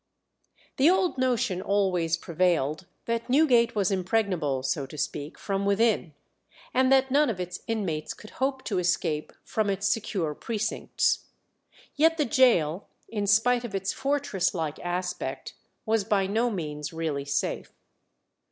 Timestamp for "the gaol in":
12.17-13.27